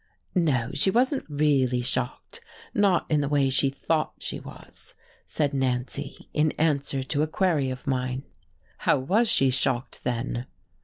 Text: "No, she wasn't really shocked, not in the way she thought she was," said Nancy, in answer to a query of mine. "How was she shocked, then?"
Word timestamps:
"No, 0.33 0.71
she 0.73 0.89
wasn't 0.89 1.27
really 1.29 1.83
shocked, 1.83 2.41
not 2.73 3.05
in 3.11 3.21
the 3.21 3.29
way 3.29 3.51
she 3.51 3.69
thought 3.69 4.15
she 4.17 4.39
was," 4.39 4.95
said 5.27 5.53
Nancy, 5.53 6.27
in 6.33 6.53
answer 6.53 7.03
to 7.03 7.21
a 7.21 7.27
query 7.27 7.69
of 7.69 7.85
mine. 7.85 8.23
"How 8.79 8.97
was 8.97 9.29
she 9.29 9.51
shocked, 9.51 10.03
then?" 10.03 10.47